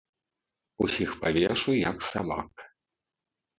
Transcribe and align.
Усіх 0.85 1.09
павешу, 1.21 1.77
як 1.91 1.97
сабак! 2.11 2.67